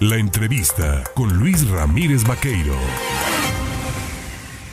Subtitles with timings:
[0.00, 2.74] La entrevista con Luis Ramírez Vaqueiro.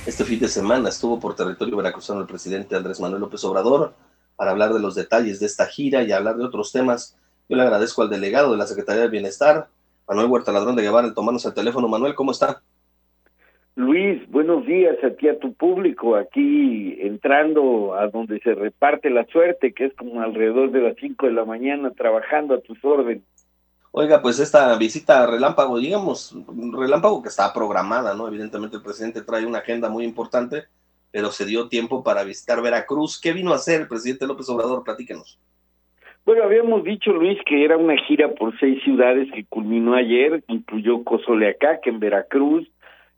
[0.05, 3.96] Este fin de semana estuvo por territorio veracruzano el presidente Andrés Manuel López Obrador
[4.35, 7.17] para hablar de los detalles de esta gira y hablar de otros temas.
[7.49, 9.65] Yo le agradezco al delegado de la Secretaría de Bienestar,
[10.07, 11.88] Manuel Huerta Ladrón de Guevara, el tomarnos el teléfono.
[11.88, 12.62] Manuel, ¿cómo está?
[13.73, 19.26] Luis, buenos días a ti, a tu público, aquí entrando a donde se reparte la
[19.26, 23.23] suerte, que es como alrededor de las 5 de la mañana, trabajando a tus órdenes.
[23.98, 26.36] Oiga, pues esta visita relámpago, digamos,
[26.78, 28.28] relámpago que está programada, ¿no?
[28.28, 30.64] Evidentemente el presidente trae una agenda muy importante,
[31.11, 33.22] pero se dio tiempo para visitar Veracruz.
[33.22, 34.83] ¿Qué vino a hacer el presidente López Obrador?
[34.83, 35.39] Platíquenos.
[36.25, 41.02] Bueno, habíamos dicho, Luis, que era una gira por seis ciudades que culminó ayer, incluyó
[41.05, 42.69] Cozoleacac en Veracruz,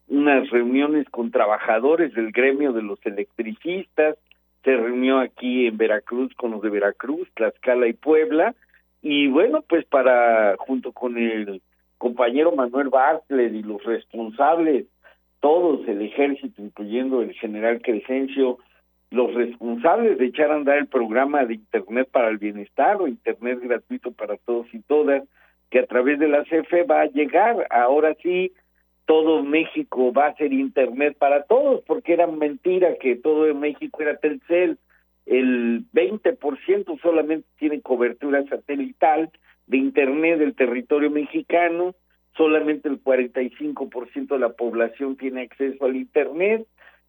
[0.07, 4.15] unas reuniones con trabajadores del gremio de los electricistas,
[4.63, 8.53] se reunió aquí en Veracruz con los de Veracruz, Tlaxcala y Puebla,
[9.01, 11.61] y bueno, pues para, junto con el
[11.97, 14.85] compañero Manuel Bartlett y los responsables,
[15.39, 18.57] todos, el ejército, incluyendo el general Crescencio,
[19.09, 23.59] los responsables de echar a andar el programa de Internet para el Bienestar o Internet
[23.61, 25.23] gratuito para todos y todas,
[25.69, 27.67] que a través de la CFE va a llegar.
[27.69, 28.51] Ahora sí,
[29.05, 34.17] todo México va a ser Internet para todos, porque era mentira que todo México era
[34.17, 34.77] Telcel
[35.27, 39.29] el 20% solamente tiene cobertura satelital
[39.67, 41.95] de Internet del territorio mexicano,
[42.35, 46.65] solamente el 45% de la población tiene acceso al Internet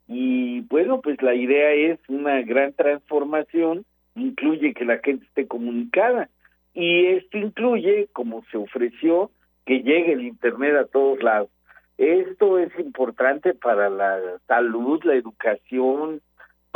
[0.09, 3.85] y bueno, pues la idea es una gran transformación,
[4.17, 6.29] incluye que la gente esté comunicada
[6.75, 9.31] y esto incluye, como se ofreció,
[9.65, 11.51] que llegue el Internet a todos lados.
[11.99, 16.21] Esto es importante para la salud, la educación,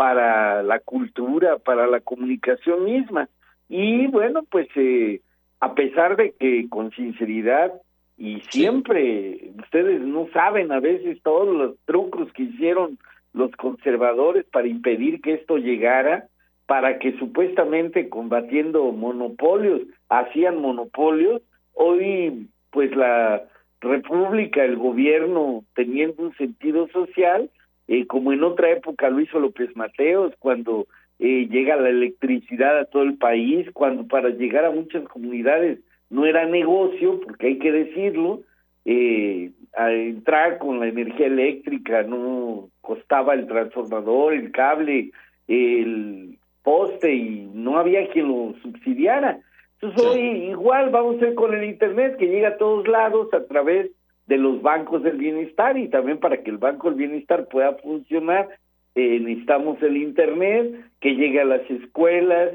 [0.03, 3.29] para la cultura, para la comunicación misma.
[3.69, 5.21] Y bueno, pues eh,
[5.61, 7.73] a pesar de que con sinceridad
[8.19, 12.99] y siempre ustedes no saben a veces todos los trucos que hicieron
[13.33, 16.27] los conservadores para impedir que esto llegara,
[16.67, 21.43] para que supuestamente combatiendo monopolios hacían monopolios,
[21.75, 23.45] hoy pues la
[23.81, 27.49] república, el gobierno teniendo un sentido social,
[27.93, 30.87] eh, como en otra época lo hizo López Mateos, cuando
[31.19, 36.25] eh, llega la electricidad a todo el país, cuando para llegar a muchas comunidades no
[36.25, 38.41] era negocio, porque hay que decirlo,
[38.87, 45.11] eh, a entrar con la energía eléctrica no costaba el transformador, el cable,
[45.47, 49.39] el poste y no había quien lo subsidiara.
[49.83, 53.45] Entonces hoy igual vamos a ir con el Internet que llega a todos lados a
[53.45, 53.91] través
[54.33, 58.49] de los bancos del bienestar y también para que el banco del bienestar pueda funcionar
[58.95, 62.53] eh, necesitamos el internet que llegue a las escuelas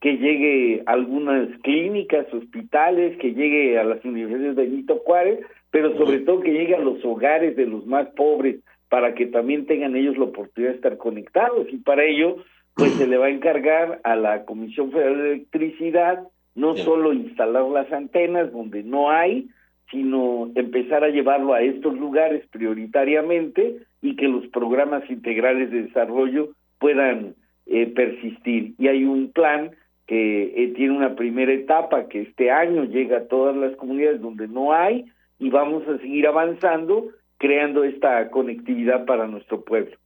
[0.00, 5.96] que llegue a algunas clínicas hospitales que llegue a las universidades de Benito Juárez pero
[5.96, 8.56] sobre todo que llegue a los hogares de los más pobres
[8.88, 11.68] para que también tengan ellos la oportunidad de estar conectados.
[11.70, 12.36] Y para ello
[12.74, 16.24] pues se le va a encargar a la Comisión Federal de Electricidad
[16.54, 19.48] no solo instalar las antenas donde no hay,
[19.90, 26.50] sino empezar a llevarlo a estos lugares prioritariamente y que los programas integrales de desarrollo
[26.78, 27.34] puedan
[27.66, 28.74] eh, persistir.
[28.78, 29.72] Y hay un plan
[30.06, 34.48] que eh, tiene una primera etapa que este año llega a todas las comunidades donde
[34.48, 35.06] no hay
[35.38, 37.08] y vamos a seguir avanzando
[37.40, 39.96] creando esta conectividad para nuestro pueblo.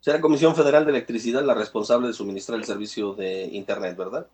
[0.00, 4.26] Será Comisión Federal de Electricidad la responsable de suministrar el servicio de Internet, ¿verdad?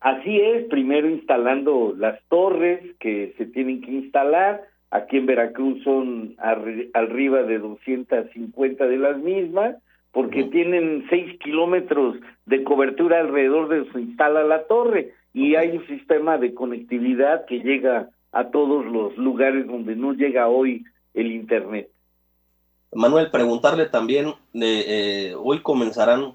[0.00, 4.62] Así es, primero instalando las torres que se tienen que instalar.
[4.90, 9.76] Aquí en Veracruz son arriba de 250 de las mismas,
[10.12, 12.16] porque tienen seis kilómetros
[12.46, 17.60] de cobertura alrededor de se instala la torre y hay un sistema de conectividad que
[17.60, 20.84] llega a todos los lugares donde no llega hoy
[21.14, 21.90] el Internet.
[22.92, 26.34] Manuel, preguntarle también, eh, hoy comenzarán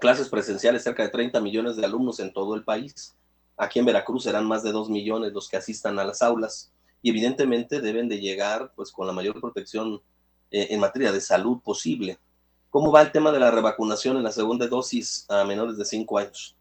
[0.00, 3.16] clases presenciales, cerca de 30 millones de alumnos en todo el país.
[3.56, 6.72] Aquí en Veracruz serán más de 2 millones los que asistan a las aulas
[7.02, 10.00] y evidentemente deben de llegar pues con la mayor protección
[10.50, 12.18] eh, en materia de salud posible.
[12.70, 16.18] ¿Cómo va el tema de la revacunación en la segunda dosis a menores de 5
[16.18, 16.56] años?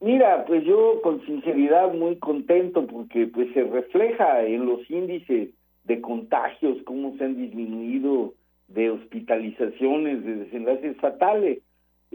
[0.00, 5.50] Mira, pues yo con sinceridad muy contento porque pues se refleja en los índices
[5.84, 8.34] de contagios, cómo se han disminuido
[8.68, 11.58] de hospitalizaciones, de desenlaces fatales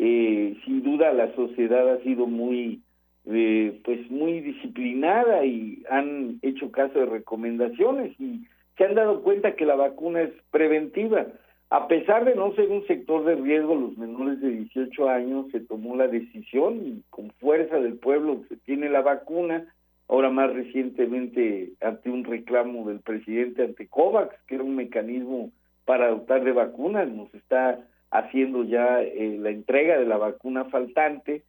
[0.01, 2.81] eh, sin duda la sociedad ha sido muy
[3.25, 8.47] eh, pues muy disciplinada y han hecho caso de recomendaciones y
[8.77, 11.27] se han dado cuenta que la vacuna es preventiva.
[11.69, 15.59] A pesar de no ser un sector de riesgo, los menores de 18 años se
[15.59, 19.67] tomó la decisión y con fuerza del pueblo se tiene la vacuna
[20.07, 25.51] ahora más recientemente ante un reclamo del presidente ante COVAX, que era un mecanismo
[25.83, 31.43] para dotar de vacunas, nos está haciendo ya eh, la entrega de la vacuna faltante,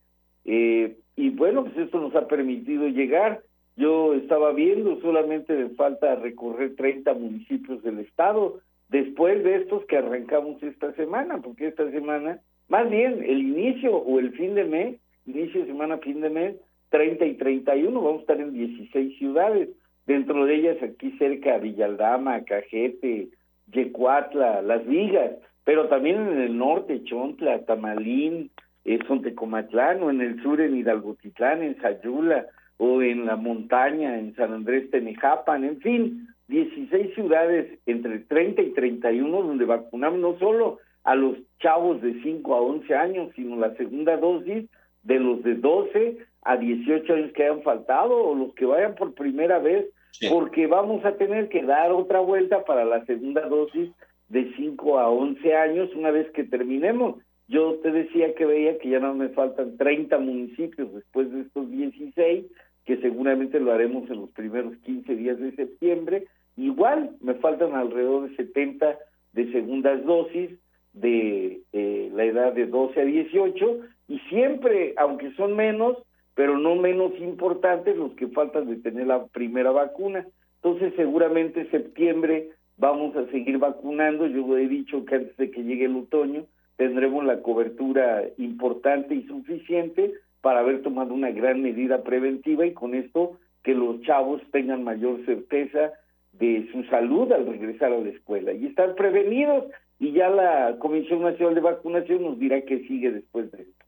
[0.44, 3.42] eh, y bueno, pues esto nos ha permitido llegar.
[3.76, 9.96] Yo estaba viendo, solamente me falta recorrer 30 municipios del estado, después de estos que
[9.96, 15.00] arrancamos esta semana, porque esta semana, más bien el inicio o el fin de mes,
[15.26, 16.56] inicio de semana, fin de mes,
[16.90, 19.68] 30 y 31, vamos a estar en 16 ciudades,
[20.06, 23.28] dentro de ellas aquí cerca Villaldama, Cajete,
[23.72, 25.32] Yecuatla, Las Vigas,
[25.70, 28.50] pero también en el norte, Chontla, Tamalín,
[28.84, 32.46] eh, Sontecomatlán, o en el sur en Hidalgotitlán, en Sayula,
[32.78, 38.70] o en la montaña, en San Andrés Tenejapan, en fin, 16 ciudades entre 30 y
[38.72, 43.72] 31 donde vacunamos no solo a los chavos de 5 a 11 años, sino la
[43.76, 44.68] segunda dosis
[45.04, 49.14] de los de 12 a 18 años que hayan faltado o los que vayan por
[49.14, 49.86] primera vez,
[50.30, 53.88] porque vamos a tener que dar otra vuelta para la segunda dosis
[54.30, 57.16] de 5 a 11 años una vez que terminemos.
[57.48, 61.68] Yo te decía que veía que ya no me faltan 30 municipios después de estos
[61.68, 62.46] 16,
[62.86, 66.26] que seguramente lo haremos en los primeros 15 días de septiembre.
[66.56, 68.98] Igual me faltan alrededor de 70
[69.32, 70.50] de segundas dosis
[70.92, 75.98] de eh, la edad de 12 a 18 y siempre, aunque son menos,
[76.36, 80.24] pero no menos importantes los que faltan de tener la primera vacuna.
[80.62, 82.50] Entonces seguramente septiembre
[82.80, 84.26] vamos a seguir vacunando.
[84.26, 86.46] Yo he dicho que antes de que llegue el otoño
[86.76, 92.94] tendremos la cobertura importante y suficiente para haber tomado una gran medida preventiva y con
[92.94, 95.92] esto que los chavos tengan mayor certeza
[96.32, 99.64] de su salud al regresar a la escuela y estar prevenidos
[99.98, 103.84] y ya la Comisión Nacional de Vacunación nos dirá qué sigue después de esto.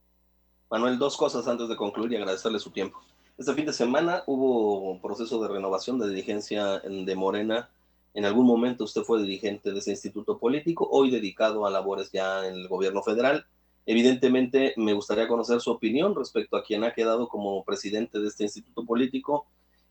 [0.71, 2.99] Manuel, dos cosas antes de concluir y agradecerle su tiempo.
[3.39, 7.71] Este fin de semana hubo un proceso de renovación de dirigencia de Morena.
[8.15, 12.47] En algún momento usted fue dirigente de ese instituto político, hoy dedicado a labores ya
[12.47, 13.47] en el gobierno federal.
[13.87, 18.45] Evidentemente, me gustaría conocer su opinión respecto a quien ha quedado como presidente de este
[18.45, 19.47] instituto político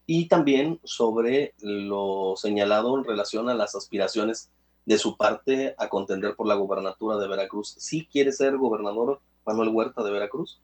[0.05, 4.49] y también sobre lo señalado en relación a las aspiraciones
[4.85, 7.75] de su parte a contender por la gobernatura de Veracruz.
[7.77, 10.59] ¿Sí quiere ser gobernador Manuel Huerta de Veracruz?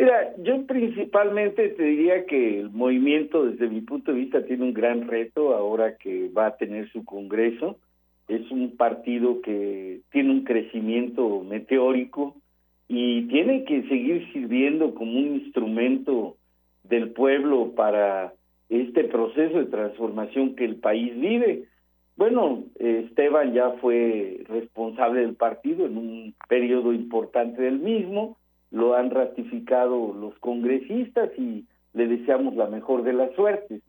[0.00, 4.72] Mira, yo principalmente te diría que el movimiento desde mi punto de vista tiene un
[4.72, 7.76] gran reto ahora que va a tener su Congreso.
[8.26, 12.34] Es un partido que tiene un crecimiento meteórico
[12.88, 16.38] y tiene que seguir sirviendo como un instrumento
[16.82, 18.32] del pueblo para
[18.70, 21.64] este proceso de transformación que el país vive.
[22.16, 28.38] Bueno, Esteban ya fue responsable del partido en un periodo importante del mismo,
[28.70, 33.82] lo han ratificado los congresistas y le deseamos la mejor de las suertes.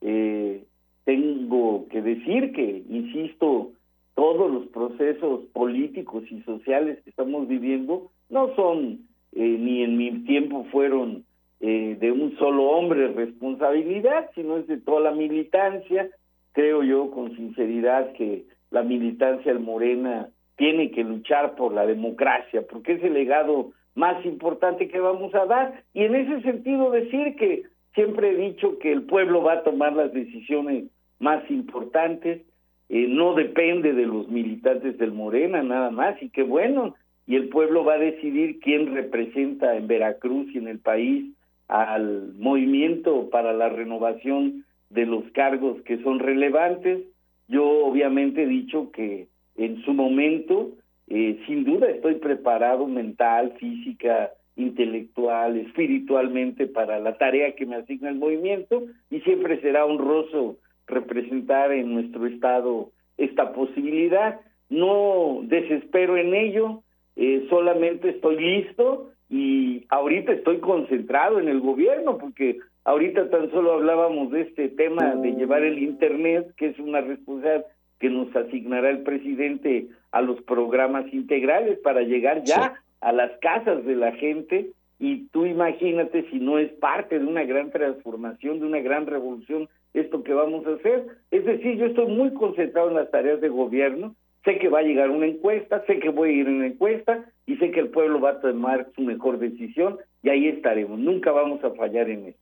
[0.00, 0.64] Eh,
[1.04, 3.72] tengo que decir que, insisto,
[4.14, 9.00] todos los procesos políticos y sociales que estamos viviendo no son,
[9.32, 11.24] eh, ni en mi tiempo fueron
[11.60, 16.08] eh, de un solo hombre responsabilidad, sino es de toda la militancia,
[16.52, 22.62] creo yo con sinceridad que la militancia del Morena tiene que luchar por la democracia,
[22.68, 25.82] porque es el legado más importante que vamos a dar.
[25.92, 29.92] Y en ese sentido decir que siempre he dicho que el pueblo va a tomar
[29.92, 30.84] las decisiones
[31.18, 32.42] más importantes,
[32.88, 36.94] eh, no depende de los militantes del Morena nada más, y que bueno,
[37.26, 41.32] y el pueblo va a decidir quién representa en Veracruz y en el país
[41.68, 47.04] al movimiento para la renovación de los cargos que son relevantes.
[47.48, 50.72] Yo obviamente he dicho que en su momento,
[51.14, 58.08] eh, sin duda estoy preparado mental, física, intelectual, espiritualmente para la tarea que me asigna
[58.08, 64.40] el movimiento y siempre será honroso representar en nuestro estado esta posibilidad.
[64.70, 66.82] No desespero en ello,
[67.16, 73.72] eh, solamente estoy listo y ahorita estoy concentrado en el gobierno porque ahorita tan solo
[73.74, 77.66] hablábamos de este tema de llevar el internet que es una responsabilidad
[78.02, 83.84] que nos asignará el presidente a los programas integrales para llegar ya a las casas
[83.84, 88.66] de la gente y tú imagínate si no es parte de una gran transformación, de
[88.66, 91.06] una gran revolución esto que vamos a hacer.
[91.30, 94.82] Es decir, yo estoy muy concentrado en las tareas de gobierno, sé que va a
[94.82, 97.90] llegar una encuesta, sé que voy a ir en una encuesta y sé que el
[97.90, 100.98] pueblo va a tomar su mejor decisión y ahí estaremos.
[100.98, 102.41] Nunca vamos a fallar en eso.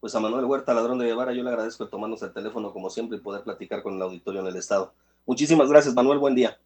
[0.00, 3.18] Pues a Manuel Huerta, ladrón de Guevara, yo le agradezco tomarnos el teléfono como siempre
[3.18, 4.92] y poder platicar con el auditorio en el Estado.
[5.24, 6.18] Muchísimas gracias, Manuel.
[6.18, 6.58] Buen día.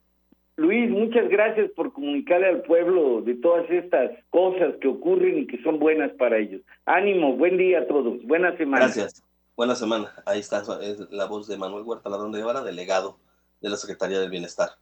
[0.57, 5.63] Luis, muchas gracias por comunicarle al pueblo de todas estas cosas que ocurren y que
[5.63, 6.61] son buenas para ellos.
[6.85, 8.85] Ánimo, buen día a todos, buena semana.
[8.85, 9.25] Gracias,
[9.57, 10.13] buena semana.
[10.27, 13.17] Ahí está es la voz de Manuel Huerta Ladrón de Guevara, delegado
[13.63, 14.73] de la Secretaría del Bienestar.